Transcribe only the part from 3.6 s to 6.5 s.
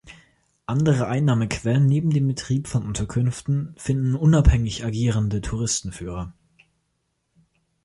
finden unabhängig agierenden Touristenführer.